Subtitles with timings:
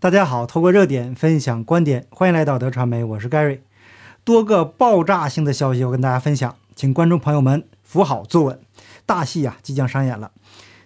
[0.00, 3.58] 大家好，透过热点分享观点，欢迎来到德传媒，我是 Gary。
[4.24, 8.58] 多个爆炸性的消息要跟大家分享，请观众朋友们扶好坐稳，
[9.04, 10.30] 大戏啊即将上演了。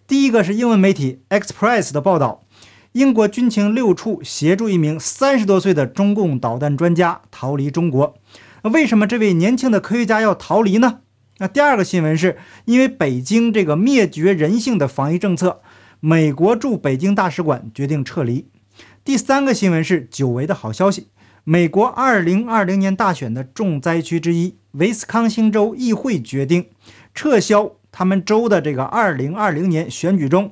[0.08, 2.42] 第一个是英文媒体 Express 的报道，
[2.90, 8.16] 英国军情六处协助一名三十多岁的中共导弹专家逃离中国。
[8.64, 11.02] 那为什么这位年轻的科学家要逃离呢？
[11.38, 15.60] 那第二个新闻是因为北京这个灭绝人性的防疫政策，
[16.00, 18.48] 美国驻北京大使馆决定撤离。
[19.04, 21.08] 第三个新闻是久违的好消息：
[21.44, 26.70] 美国2020年大选的重灾区之一——威斯康星州议会决定
[27.14, 30.50] 撤销他们州的这个2020年选举中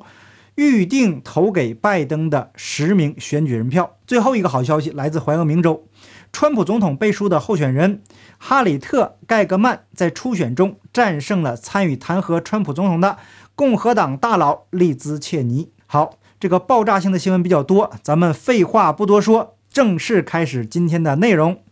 [0.56, 3.96] 预定投给拜登的十名选举人票。
[4.06, 5.86] 最后一个好消息来自怀俄明州，
[6.30, 8.02] 川普总统背书的候选人
[8.36, 13.16] 哈里特·盖格曼在初选中战胜了参与弹劾川普总统的
[13.54, 15.70] 共和党大佬利兹·切尼。
[15.86, 16.18] 好。
[16.42, 21.62] 这个爆炸性的新闻比较多，咱们废话不多说，正式开始今天的内容。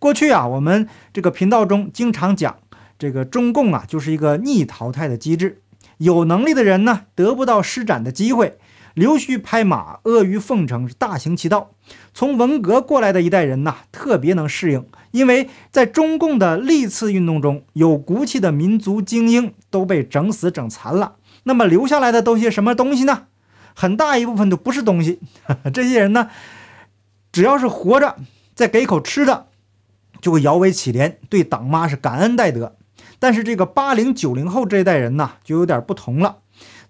[0.00, 2.56] 过去啊，我们这个频道中经常讲，
[2.98, 5.62] 这个中共啊就是一个逆淘汰的机制，
[5.98, 8.58] 有能力的人呢得不到施展的机会，
[8.94, 11.70] 溜须拍马、阿谀奉承是大行其道。
[12.12, 23.26] 从文革过来的一代人呐，特别能适应，因为在中共的历次运动中，有骨气的民族精英都被整死整残了，那么留下来的都些什么东西呢？
[23.78, 25.20] 很大一部分都不是东西，
[25.74, 26.30] 这些人呢，
[27.30, 28.16] 只要是活着，
[28.54, 29.48] 再给口吃的，
[30.22, 32.76] 就会摇尾乞怜，对党妈是感恩戴德。
[33.18, 36.38] 但是这个八零九零后这一代人呢，就有点不同了。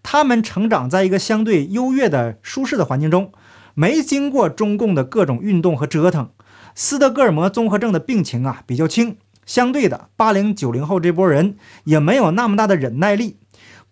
[0.05, 3.33] 他们成长在一个相对优越的、舒适的环境中，
[3.75, 6.31] 没经过中共的各种运动和折腾，
[6.77, 9.17] 斯德哥尔摩综合症的病情啊比较轻。
[9.45, 13.39] 相对的，八零九零后这波人也没有那么大的忍耐力，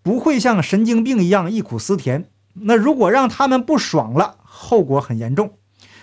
[0.03, 2.27] 不会像神经病一样忆苦思甜。
[2.55, 5.55] 那如果让他们不爽了，后果很严重。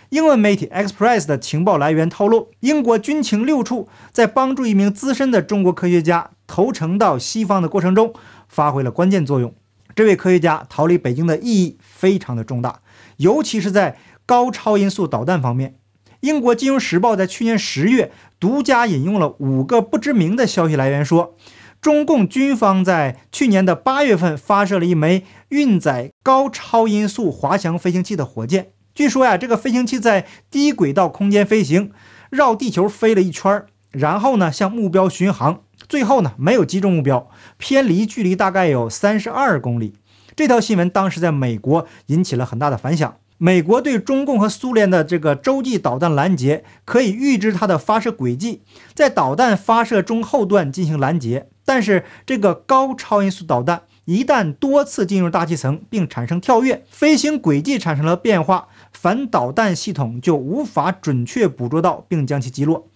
[0.10, 8.14] 英文媒体 Express 的情报来源透露，英国军情六处在帮助一名资深的中国科学家投诚到西方的过程中，
[8.50, 9.54] 发挥了关键作用。
[9.96, 12.82] 这位科学家逃离北京的意义非常的重大，
[13.18, 15.76] 尤其是在高超音速导弹方面。
[16.20, 21.36] 英国金融时报在去年十月独家引用了五个不知名的消息来源说。
[21.82, 28.72] 中共军方在去年的八月份发射了一枚运载高超音速滑翔飞行器的火箭。
[28.96, 31.92] 据说呀，这个飞行器在低轨道空间飞行，
[32.30, 39.94] 绕地球飞了一圈，然后呢向目标巡航，最后呢没有击中目标，偏离距离大概有三十二公里。
[40.38, 43.18] 这条新闻当时在美国引起了很大的反响。
[43.38, 48.62] 美国对中共和苏联的这个洲际导弹拦截，可以预知它的发射轨迹，
[48.94, 51.50] 在导弹发射中后段进行拦截。
[51.66, 62.88] 但是这个高超音速导弹一旦多次进入大气层并产生跳跃，飞行轨迹产生了变化，反导弹系统就无法准确捕捉到并将其击落。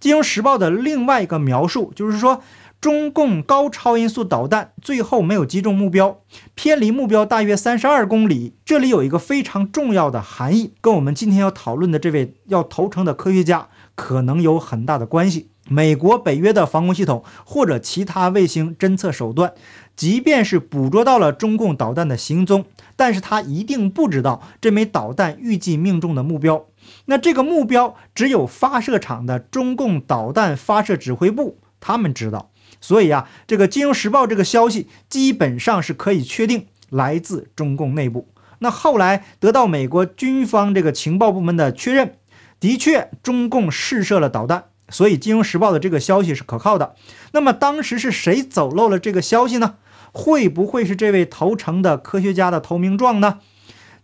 [0.00, 2.42] 金融时报的另外一个描述就是说，
[2.80, 6.20] 中共高超音速导弹最后没有击中目标，
[6.54, 8.54] 偏离目标大约三十二公里。
[8.64, 15.50] 这里有一个非常重要的含义，跟我们今天要讨论的这位要投诚的科学家可能有很大的关系。
[15.70, 19.52] 美国、北约的防空系统或者其他卫星侦测手段，
[19.98, 22.64] 即便是捕捉到了中共导弹的行踪，
[22.94, 26.66] 但是他一定不知道这枚导弹预计命中的目标。
[27.06, 32.52] 那这个目标只有发射场的中共导弹发射指挥部他们知道。
[32.80, 38.28] 所以啊，这个《金融时报》这个消息基本上是可以确定来自中共内部。
[38.60, 42.14] 那后来得到美国军方这个情报部门的确认，
[42.60, 44.66] 的确中共试射了导弹。
[44.90, 46.94] 所以，《金融时报》的这个消息是可靠的。
[47.32, 49.74] 那么，当时是谁走漏了这个消息呢？
[50.18, 53.38] 会不会是这位投诚的科学家的投名状呢？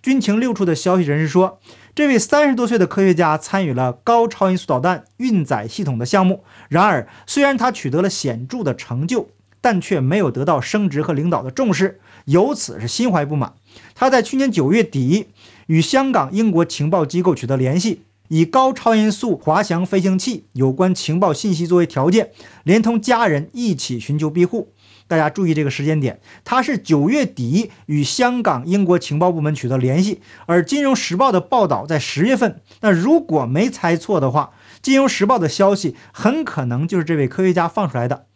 [0.00, 1.58] 军情六处的消息人士说，
[1.92, 6.44] 这位三十多岁的科学家参与了高超音速导弹运载系统的项目。
[6.69, 9.30] 然而，虽然他取得了显著的成就，
[9.60, 13.54] 但却没有得到升职和领导的重视，由此是心怀不满。
[13.96, 15.26] 他在去年九月底
[15.66, 18.02] 与香港、英国情报机构取得联系。
[18.28, 22.31] 以高超音速滑翔飞行器有关情报信息作为条件，
[22.62, 24.72] 连同家人一起寻求庇护。
[25.06, 32.60] 大家注意这个时间点，他是九月底与香港、英国情报部门取得联系，而《金融时报》的报道在十月份。
[32.80, 34.52] 那如果没猜错的话，
[34.82, 38.26] 《金融时报》的消息很可能就是这位科学家放出来的，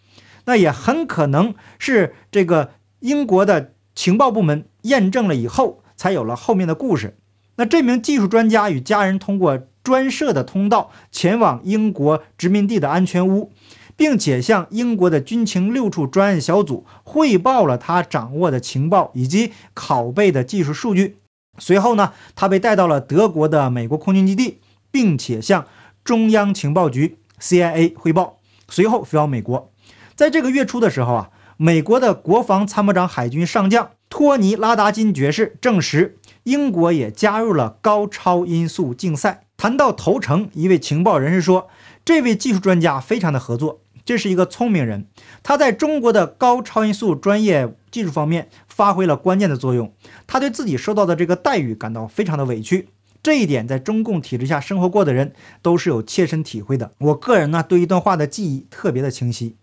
[0.45, 7.17] 那也很可能是这个英国的情报部门验证了以后，才有了后面的故事。
[7.57, 9.61] 那这名技术专家与家人通过。
[9.85, 13.53] 专设的通道前往英国殖民地的安全屋，
[13.99, 21.17] 并且向英国的军情六处专案小组汇报了他掌握的情报以及拷贝的技术数据。
[21.59, 24.61] 随后呢，他被带到了德国的美国空军基地，
[24.93, 25.67] 并且向
[26.05, 29.73] 中央情报局 CIA 汇报，随后飞往美国。
[30.15, 39.43] 在这个月初的时候啊，美国的国防参谋长、海军上将托尼·拉达金爵士证实，英国也加入了高超音速竞赛。
[39.57, 41.69] 谈到投诚，一位情报人士说，
[42.05, 43.81] 这位技术专家非常的合作。
[44.09, 45.05] 这是一个聪明人，
[45.43, 49.93] 他在中国的高超音速专业技术方面发挥了关键的作用。
[50.27, 52.89] 他对自己受到的这个待遇感到非常的委屈，
[53.23, 56.93] 这一点在中共体制下生活过的人都是有切身体会的。
[56.97, 59.57] 我个人呢，对一段话的记忆特别的清晰：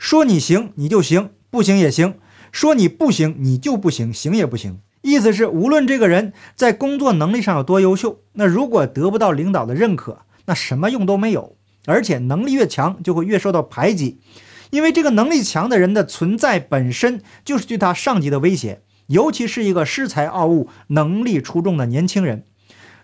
[0.00, 2.14] 说你行你就行，不行也行；
[2.50, 4.80] 说你不行你就不行，行也不行。
[5.02, 11.54] 意思是，无论这个人在工作能力上有多优秀，那如果得不到领导的认可，那什么用都没有。
[11.86, 14.20] 而且能力越强，就会越受到排挤，
[14.70, 22.44] 因为这个能力强的人的存在本身就是对他上级的威胁，尤其是一个恃才傲物、能力出众的年轻人。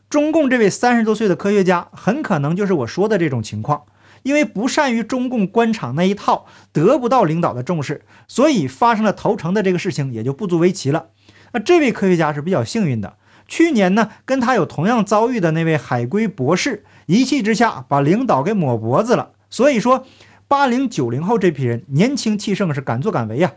[0.09, 3.83] 中共这位三十多岁的科学家，很可能就是我说的这种情况，
[4.23, 11.09] 因为不善于中共官场那一套，得不到领导的重视，所以发生了投诚的这个事情也就不足为奇了。
[11.53, 13.17] 那这位科学家是比较幸运的。
[13.47, 19.33] 去年呢，跟他有同样遭遇的那位海归博士，一气之下把领导给抹脖子了。
[19.49, 20.07] 所以说，
[20.47, 23.55] 八零九零后这批人年轻气盛，是敢作敢为呀！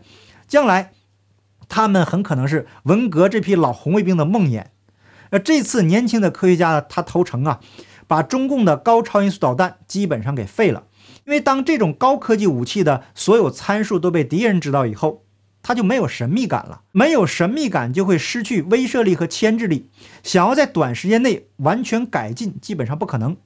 [0.48, 0.92] 将来
[1.68, 4.64] 他们很可能是文革这批老红卫兵的梦魇。
[5.30, 7.60] 那这次年轻的科学家他投诚啊，
[8.06, 10.84] 把中共的高超音速导弹基本上给废了。
[11.24, 15.21] 因为当这种高科技武器的所有参数都被敌人知道以后，
[15.62, 19.88] 他就没有神秘感了，没有神秘感就会失去威慑力和牵制力。
[20.22, 23.36] 想要在短时间内完全改进，基本上不可能。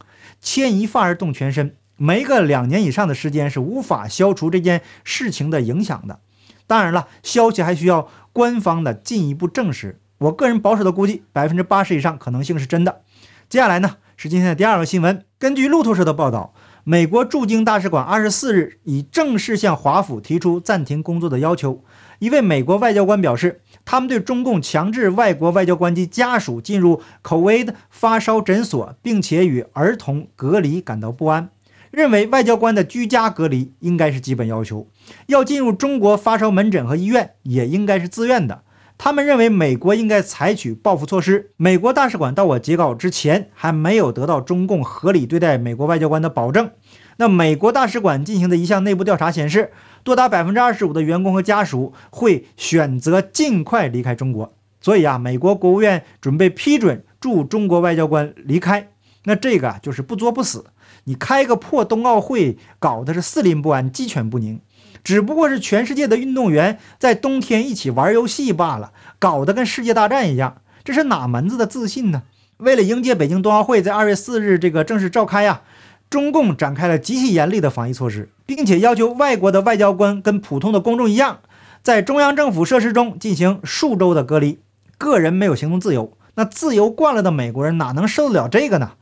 [0.40, 6.20] 牵一发而动全身，没个两年以上的时间是无法消除这件事情的影响的。
[6.66, 10.00] 当然了，消息还需要官方的进一步证实。
[10.18, 13.02] 我个人保守的估计，百分之八十以上可能性是真的。
[13.48, 15.24] 接下来呢，是今天的第二个新闻。
[15.38, 21.84] 根据路透社的报道，美国驻京大使馆二十四日已正式向华府提出暂停工作的要求。
[22.18, 31.50] 一位美国外交官表示，他们对中共强制外国外交官及家属进入口威的发烧诊所，并且与儿童隔离感到不安，
[31.90, 34.88] 认为外交官的居家隔离应该是基本要求，
[35.26, 38.62] 要进入中国发烧门诊和医院也应该是自愿的。
[38.98, 41.50] 他们认为美国应该采取报复措施。
[41.58, 46.70] 美国大使馆到我截稿之前还没有得到中共合理对待美国外交官的保证。
[47.18, 49.70] 那美国大使馆进行的一项内部调查显示，
[50.06, 54.54] 多达百分之二十五的员工和家属会选择尽快离开中国。
[54.80, 58.90] 所以啊，美国国务院准备批准驻中国外交官离开。
[59.24, 60.66] 那这个就是不作不死。
[61.06, 64.60] 你开个破冬奥会，搞的是四邻不安、鸡犬不宁，
[65.02, 70.58] 只不过是全世界的运动员在冬天一起玩游戏罢了，搞得跟世界大战一样。
[70.84, 72.22] 这是哪门子的自信呢？
[72.58, 75.62] 为了迎接北京冬奥会在二月四日这个正式召开呀。
[76.08, 81.40] 中共展开了极其严厉的防疫措施，并且要求外国的外交官跟普通的公众一样，
[81.82, 84.58] 在中央政府设施中进行数周的隔离，
[84.96, 86.12] 个人没有行动自由。
[86.36, 88.92] 那自由惯了的美国人哪能受得了这个呢？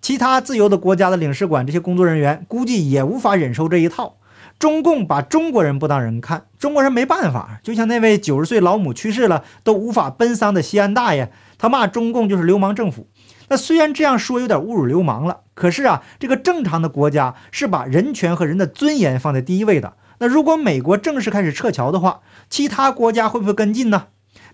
[0.00, 4.16] 其他自由的国家的领事馆这些工作人员估计也无法忍受这一套。
[4.58, 7.60] 中共把中国人不当人看，中国人没办法。
[7.62, 13.08] 就像那位九十岁老母去世了都无法奔丧的西安大爷，他骂中共就是流氓政府。
[13.48, 19.94] 那虽然这样说有点侮辱流氓了，可是啊，这个正常的国家是把人权和人的尊严放在第一位的。
[20.18, 24.06] 那如果美国正式开始撤侨的话，其他国家会不会跟进呢？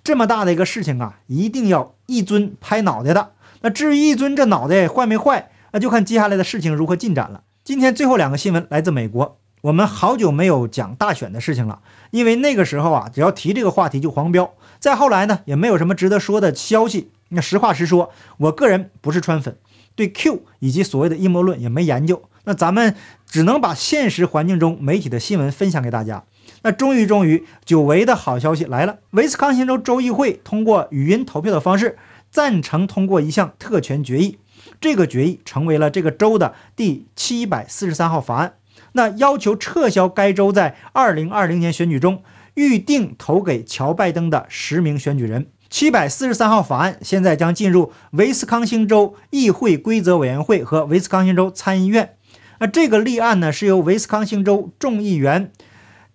[0.03, 3.33] 这么大的一个事情啊，一定要一尊拍脑袋的。
[3.61, 7.43] 那至于一尊这脑袋坏没坏，那就看接下来的事情如何进展了。
[7.65, 14.55] 今天最后两个新闻来自美国，我们好久没有讲大选的事情了，因为那个时候啊，只要提这个话题就黄标。
[14.79, 17.11] 再后来呢，也没有什么值得说的消息。
[17.31, 19.57] 那实话实说，我个人不是川粉，
[19.95, 22.23] 对 Q 以及所谓的阴谋论也没研究。
[22.45, 22.95] 那咱们
[23.27, 26.25] 只能把现实环境中媒体的新闻分享给大家。
[26.63, 28.99] 那终于终于，久违的好消息来了！
[29.11, 31.99] 威斯康星州州议会通过语音投票的方式
[32.31, 34.39] 赞成通过一项特权决议，
[34.81, 38.55] 这个决议成为了这个州的第七百四十三号法案。
[38.93, 42.23] 那要求撤销该州在二零二零年选举中
[42.59, 45.47] 预定投给乔拜登的十名选举人。
[45.71, 52.17] 七百四十三号法案现在将进入威斯康星州议会规则委员会和威斯康星州参议院。
[52.59, 55.53] 那这个立案呢，是由威斯康星州众议员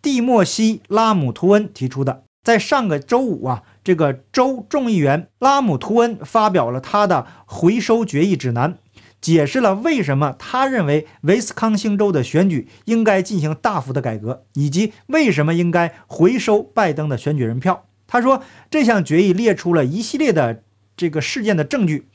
[0.02, 2.24] 蒂莫西·拉姆图恩提出的。
[2.44, 8.78] 在上个周五啊，这个州众议员拉姆图恩发表了他的回收决议指南，
[9.24, 17.86] 解释了为什么他认为威斯康星州的选举应该进行大幅的改革，以及为什么应该回收拜登的选举人票。
[18.06, 20.64] 他说，这项决议列出了一系列的
[20.98, 22.10] 这个事件的证据。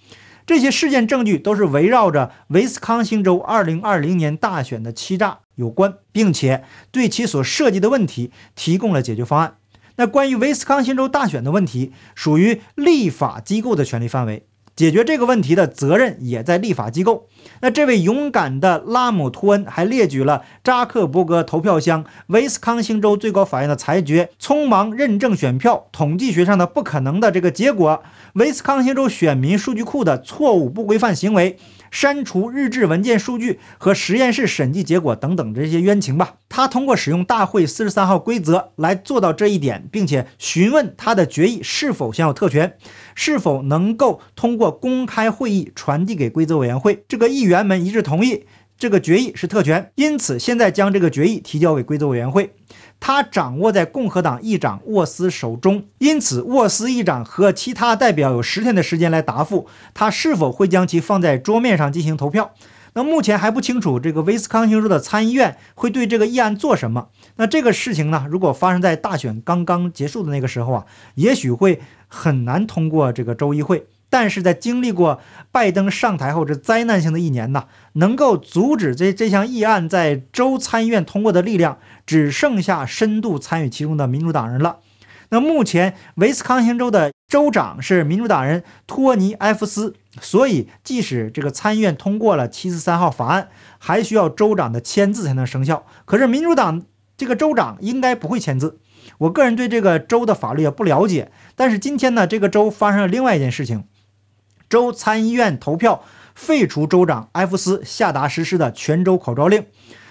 [0.46, 9.56] 这些事件证据都是围绕着威斯康星州2020年大选的欺诈有关，并且对其所涉及的问题提供了解决方案。
[9.96, 14.47] 那关于威斯康星州大选的问题，属于立法机构的权力范围。
[14.78, 17.26] 解决这个问题的责任也在立法机构。
[17.62, 28.04] 那这位勇敢的拉姆托恩还列举了扎克伯格投票箱、威斯康星州最高法院的裁决、匆忙认证选票、统计学上的不可能的这个结果、
[28.34, 31.58] 威斯康星州选民数据库的错误不规范行为。
[31.90, 36.36] 删除日志文件数据和实验室审计结果等等这些冤情吧。
[36.48, 42.76] 他通过使用大会四十三号规则来做到这一点，并且询问他的决议是否享有特权，
[43.14, 47.04] 是否能够通过公开会议传递给规则委员会。
[47.06, 48.46] 这个议员们一致同意
[48.78, 52.54] 这个决议是特权，因此现在将这个决议提交给规则委员会。
[53.00, 62.52] 他掌握在共和党议长沃斯手中，因此沃斯议长和其他代表有十天的时间来答复他是否会将其放在桌面上进行投票。
[62.94, 67.08] 那目前还不清楚这个威斯康星州的参议院会对这个议案做什么。
[67.36, 73.86] 那这个事情呢，如果发生在大选刚刚结束的那个时候啊，也许会很难通过这个州议会。
[74.10, 75.20] 但是在经历过
[75.52, 84.78] 拜登上台后这灾难性的一年呢，能够阻止这这项议案在州参议院通过的力量，只剩下深度参与其中的民主党人了。
[85.30, 93.48] 那目前威斯康星州的州长是民主党人托尼·埃弗斯，所以即使这个参议院通过了七四三号法案，
[93.78, 95.84] 还需要州长的签字才能生效。
[96.06, 96.82] 可是民主党
[97.18, 98.78] 这个州长应该不会签字。
[99.18, 103.84] 我个人对这个州的法律也不了解，但是今天呢，这个州发生了另外一件事情。
[104.68, 106.02] 州参议院投票
[106.34, 109.64] 废除州长埃弗斯下达实施的全州口罩令。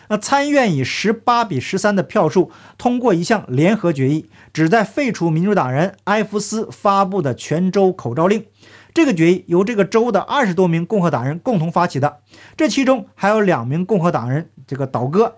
[0.09, 8.45] 那参议院以十八比十三的票数通过一项联合决议，旨在废除民主党人埃弗斯发布的全州口罩令。
[8.93, 12.19] 这个决议由这个州的二十多名共和党人共同发起的，
[12.55, 15.35] 这其中还有两名共和党人这个倒戈。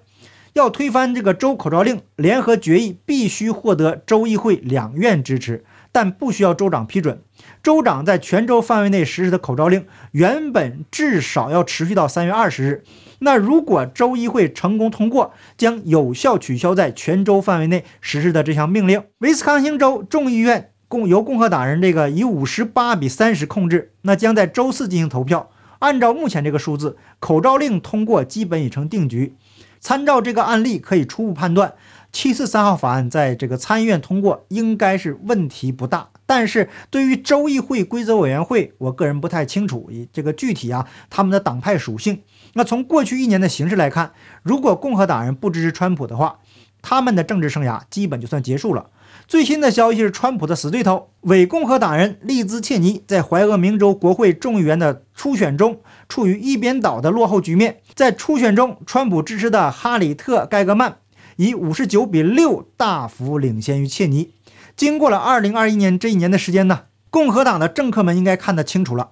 [0.54, 5.64] 要推翻这个州口罩令，联合决议必须获得州议会两院支持。
[5.92, 7.22] 但不需要州长批准。
[7.64, 12.84] 州长在全州范围内实施的口罩令，原本至少要持续到三月二十日。
[13.20, 19.04] 那如果州议会成功通过，将有效取消在全州范围内实施的这项命令。
[19.20, 25.50] 威斯康星州众议院共由共和党人这个以五十八比三十控制，那将在周四进行投票。
[25.80, 29.36] 按照目前这个数字，口罩令通过基本已成定局。
[29.80, 31.74] 参照这个案例，可以初步判断。
[32.12, 36.10] 七四三号法案在这个参议院通过，应该是问题不大。
[36.26, 42.22] 但是对于州议会规则委员会，我个人不太清楚这个具体啊他们的党派属性。
[42.54, 44.12] 那从过去一年的形势来看，
[44.44, 46.40] 如果共和党人不支持川普的话，
[46.82, 48.90] 他们的政治生涯基本就算结束了。
[49.28, 57.82] 最新的消息是，川普的死对头伪共和党人利兹切尼在怀俄明州国会众议员的初选中处于一边倒的落后局面。
[57.96, 60.99] 在初选中，川普支持的哈里特盖格曼。
[61.40, 64.32] 以五十九比六大幅领先于切尼。
[64.76, 69.12] 经过了二零二一年这一年的时间呢，共和党的政客们应该看得清楚了。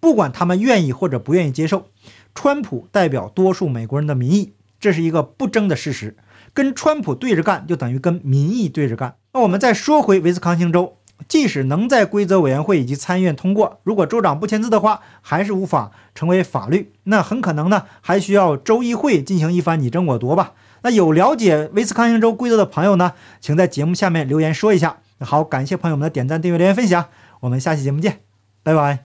[0.00, 1.88] 不管他们愿意或者不愿意接受，
[2.34, 6.16] 川普代表多数美国人的民意，这是一个不争的事实。
[6.54, 9.16] 跟川普对着干，就等于跟民意对着干。
[9.34, 10.96] 那我们再说回威斯康星州，
[11.28, 16.94] 即使能在规则委员会以及参议院通过，如果州长不签字的话，还是无法成为法律。
[17.04, 20.54] 那很可能呢，还需要州议会进行一番你争我夺吧。
[20.86, 24.98] 那有了解威斯康星州规则的朋友呢，请在节目下面留言说一下。
[25.18, 27.06] 好，感谢朋友们的点赞、订阅、留言、分享，
[27.40, 28.20] 我们下期节目见，
[28.62, 28.94] 拜拜。